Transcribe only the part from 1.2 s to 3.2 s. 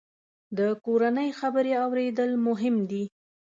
خبرې اورېدل مهم دي.